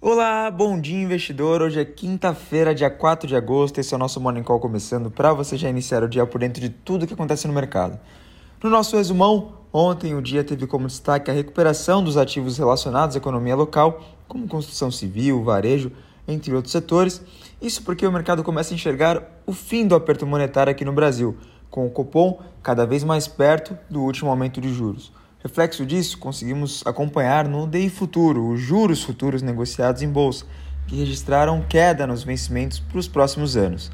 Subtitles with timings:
[0.00, 1.60] Olá, bom dia investidor.
[1.60, 3.78] Hoje é quinta-feira, dia 4 de agosto.
[3.80, 6.60] Esse é o nosso Morning Call começando para você já iniciar o dia por dentro
[6.60, 7.98] de tudo que acontece no mercado.
[8.62, 13.18] No nosso resumão, ontem o dia teve como destaque a recuperação dos ativos relacionados à
[13.18, 15.90] economia local, como construção civil, varejo,
[16.28, 17.20] entre outros setores.
[17.60, 21.36] Isso porque o mercado começa a enxergar o fim do aperto monetário aqui no Brasil,
[21.68, 25.12] com o Copom cada vez mais perto do último aumento de juros.
[25.48, 30.44] Reflexo disso, conseguimos acompanhar no DI Futuro os juros futuros negociados em bolsa,
[30.86, 33.90] que registraram queda nos vencimentos para os próximos anos.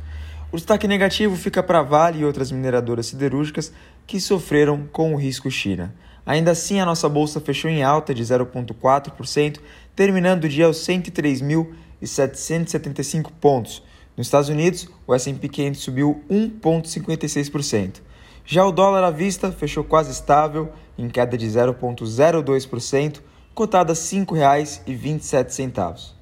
[0.51, 3.73] O destaque negativo fica para Vale e outras mineradoras siderúrgicas
[4.05, 5.95] que sofreram com o risco China.
[6.27, 9.61] Ainda assim, a nossa bolsa fechou em alta de 0,4%,
[9.95, 13.81] terminando o dia aos 103.775 pontos.
[14.17, 18.01] Nos Estados Unidos, o S&P 500 subiu 1,56%.
[18.45, 23.21] Já o dólar à vista fechou quase estável, em queda de 0,02%,
[23.55, 26.13] cotada a R$ 5,27.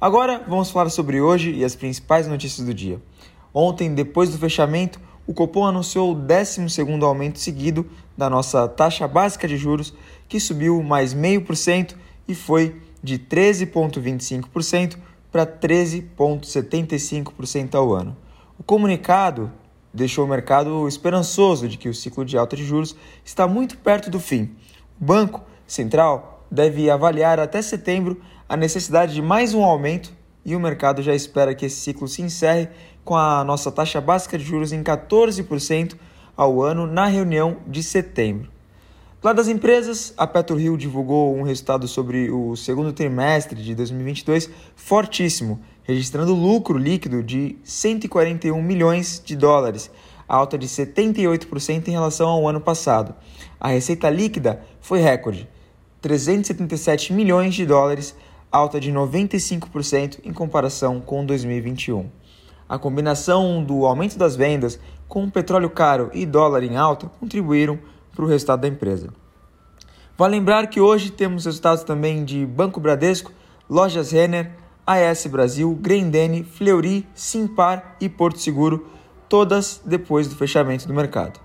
[0.00, 2.98] Agora vamos falar sobre hoje e as principais notícias do dia.
[3.52, 9.46] Ontem, depois do fechamento, o Copom anunciou o 12º aumento seguido da nossa taxa básica
[9.46, 9.94] de juros,
[10.28, 11.94] que subiu mais 0,5%
[12.26, 14.96] e foi de 13,25%
[15.30, 18.16] para 13,75% ao ano.
[18.58, 19.52] O comunicado
[19.92, 24.10] deixou o mercado esperançoso de que o ciclo de alta de juros está muito perto
[24.10, 24.54] do fim.
[25.00, 30.12] O Banco Central deve avaliar até setembro a necessidade de mais um aumento
[30.44, 32.68] e o mercado já espera que esse ciclo se encerre
[33.04, 35.96] com a nossa taxa básica de juros em 14%
[36.36, 38.59] ao ano na reunião de setembro.
[39.22, 45.60] Lá das empresas, a PetroRio divulgou um resultado sobre o segundo trimestre de 2022 fortíssimo,
[45.82, 49.90] registrando lucro líquido de 141 milhões de dólares,
[50.26, 53.14] alta de 78% em relação ao ano passado.
[53.60, 55.46] A receita líquida foi recorde,
[56.00, 58.16] 377 milhões de dólares,
[58.50, 62.08] alta de 95% em comparação com 2021.
[62.66, 67.78] A combinação do aumento das vendas com o petróleo caro e dólar em alta contribuíram
[68.20, 69.08] para o resultado da empresa.
[70.18, 73.32] Vale lembrar que hoje temos resultados também de Banco Bradesco,
[73.68, 74.52] Lojas Renner,
[74.86, 78.86] AS Brasil, Grendene, Fleury, Simpar e Porto Seguro,
[79.26, 81.40] todas depois do fechamento do mercado.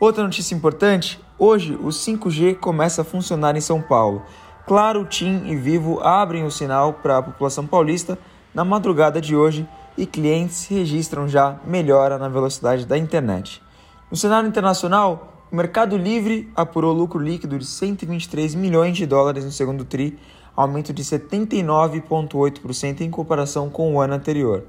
[0.00, 4.22] Outra notícia importante: hoje o 5G começa a funcionar em São Paulo.
[4.66, 8.18] Claro, TIM e Vivo abrem o sinal para a população paulista
[8.52, 13.62] na madrugada de hoje e clientes registram já melhora na velocidade da internet.
[14.10, 19.50] No cenário internacional, o Mercado Livre apurou lucro líquido de 123 milhões de dólares no
[19.50, 20.16] segundo TRI,
[20.54, 24.62] aumento de 79,8% em comparação com o ano anterior.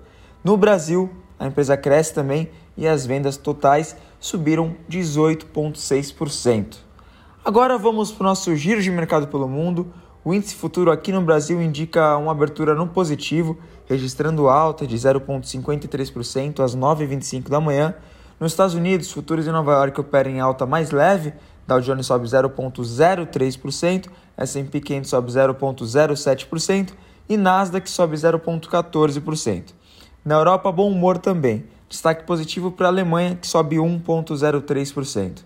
[0.43, 6.77] No Brasil, a empresa cresce também e as vendas totais subiram 18,6%.
[7.45, 9.93] Agora vamos para o nosso giro de mercado pelo mundo.
[10.25, 13.55] O índice futuro aqui no Brasil indica uma abertura no positivo,
[13.87, 17.93] registrando alta de 0,53% às 9h25 da manhã
[18.41, 21.31] nos Estados Unidos, futuros em Nova York operam em alta mais leve,
[21.67, 26.89] Dow Jones sobe 0,03%, S&P 500 sobe 0,07%
[27.29, 29.65] e Nasdaq sobe 0,14%.
[30.25, 31.65] Na Europa, bom humor também.
[31.87, 35.43] Destaque positivo para a Alemanha, que sobe 1,03%.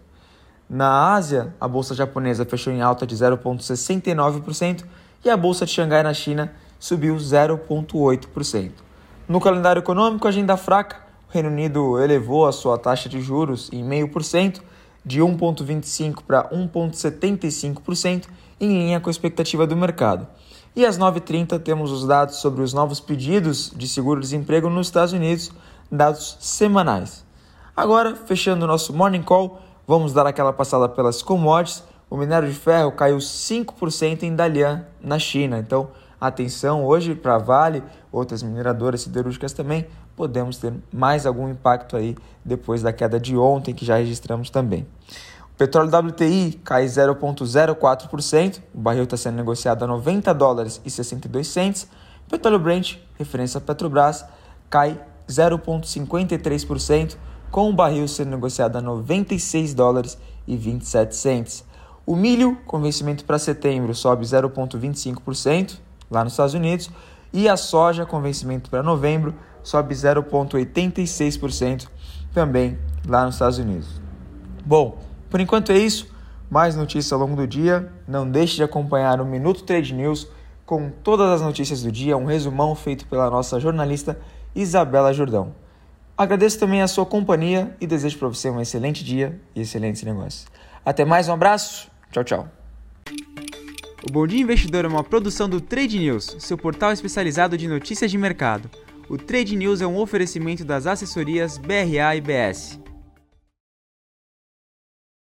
[0.69, 4.85] Na Ásia, a bolsa japonesa fechou em alta de 0,69%
[5.25, 8.71] e a bolsa de Xangai na China subiu 0,8%.
[9.27, 11.04] No calendário econômico, agenda fraca,
[11.35, 14.61] Reino Unido elevou a sua taxa de juros em 0,5%
[15.03, 18.27] de 1,25% para 1,75%,
[18.59, 20.25] em linha com a expectativa do mercado.
[20.73, 25.51] E às 9h30 temos os dados sobre os novos pedidos de seguro-desemprego nos Estados Unidos,
[25.91, 27.25] dados semanais.
[27.75, 31.83] Agora, fechando o nosso Morning Call, vamos dar aquela passada pelas commodities.
[32.09, 35.59] O minério de ferro caiu 5% em Dalian, na China.
[35.59, 37.83] Então, atenção hoje para Vale,
[38.15, 43.73] outras mineradoras siderúrgicas também, podemos ter mais algum impacto aí depois da queda de ontem
[43.73, 44.87] que já registramos também.
[45.55, 51.47] O petróleo WTI cai 0,04%, o barril está sendo negociado a 90 dólares e 62
[51.47, 51.87] centes.
[52.27, 54.25] O petróleo Brent, referência a Petrobras,
[54.69, 57.15] cai 0,53%,
[57.51, 61.63] com o barril sendo negociado a 96 dólares e 27 centes.
[62.05, 65.79] O milho, com vencimento para setembro, sobe 0,25%
[66.11, 66.89] lá nos Estados Unidos,
[67.35, 71.87] e a soja, com vencimento para novembro, sobe 0,86%
[72.33, 74.01] também lá nos Estados Unidos.
[74.65, 74.97] Bom,
[75.29, 76.15] por enquanto é isso.
[76.49, 77.91] Mais notícias ao longo do dia.
[78.07, 80.29] Não deixe de acompanhar o Minuto Trade News
[80.65, 84.17] com todas as notícias do dia, um resumão feito pela nossa jornalista
[84.55, 85.53] Isabela Jordão.
[86.17, 90.47] Agradeço também a sua companhia e desejo para você um excelente dia e excelentes negócios.
[90.85, 92.64] Até mais, um abraço, tchau, tchau.
[94.07, 98.11] O Bom Dia Investidor é uma produção do Trade News, seu portal especializado de notícias
[98.11, 98.69] de mercado.
[99.09, 102.79] O Trade News é um oferecimento das assessorias BRA e BS.